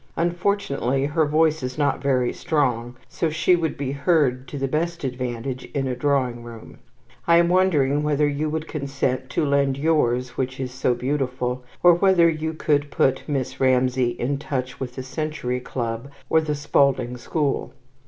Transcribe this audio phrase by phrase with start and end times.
[0.17, 5.03] Unfortunately her voice is not very strong, so she would be heard to the best
[5.03, 6.79] advantage in a drawing room.
[7.27, 11.93] I am wondering whether you would consent to lend yours, which is so beautiful, or
[11.93, 17.15] whether you could put Miss Ramsay in touch with the Century Club, or the Spalding
[17.15, 17.71] School.